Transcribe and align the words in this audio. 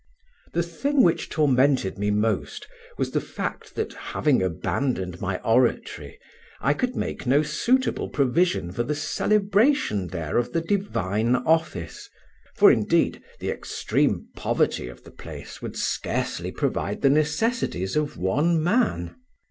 The 0.53 0.63
thing 0.63 1.03
which 1.03 1.29
tormented 1.29 1.99
me 1.99 2.09
most 2.09 2.67
was 2.97 3.11
the 3.11 3.21
fact 3.21 3.75
that, 3.75 3.93
having 3.93 4.41
abandoned 4.41 5.21
my 5.21 5.39
oratory, 5.41 6.17
I 6.59 6.73
could 6.73 6.95
make 6.95 7.27
no 7.27 7.43
suitable 7.43 8.09
provision 8.09 8.71
for 8.71 8.81
the 8.81 8.95
celebration 8.95 10.07
there 10.07 10.39
of 10.39 10.53
the 10.53 10.61
divine 10.61 11.35
office, 11.35 12.09
for 12.55 12.71
indeed 12.71 13.21
the 13.39 13.51
extreme 13.51 14.27
poverty 14.35 14.87
of 14.87 15.03
the 15.03 15.11
place 15.11 15.61
would 15.61 15.77
scarcely 15.77 16.51
provide 16.51 17.03
the 17.03 17.09
necessities 17.11 17.95
of 17.95 18.17
one 18.17 18.63
man. 18.63 19.15